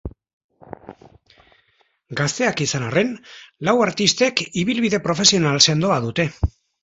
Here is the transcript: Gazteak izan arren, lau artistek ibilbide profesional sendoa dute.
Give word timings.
Gazteak 2.21 2.63
izan 2.65 2.87
arren, 2.87 3.11
lau 3.69 3.75
artistek 3.87 4.43
ibilbide 4.65 5.03
profesional 5.09 5.63
sendoa 5.69 6.01
dute. 6.07 6.27